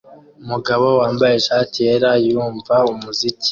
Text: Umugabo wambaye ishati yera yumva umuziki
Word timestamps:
Umugabo 0.43 0.87
wambaye 1.01 1.35
ishati 1.37 1.77
yera 1.87 2.11
yumva 2.27 2.75
umuziki 2.91 3.49